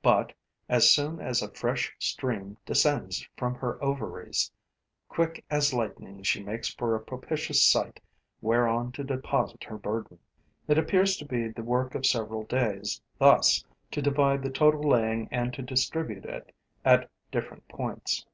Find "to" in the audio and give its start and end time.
8.92-9.02, 11.16-11.24, 13.90-14.00, 15.54-15.62